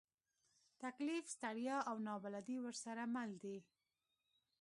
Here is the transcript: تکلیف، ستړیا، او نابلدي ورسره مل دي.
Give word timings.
تکلیف، 0.81 1.23
ستړیا، 1.35 1.77
او 1.89 1.95
نابلدي 2.07 2.57
ورسره 2.61 3.03
مل 3.15 3.31
دي. 3.43 3.57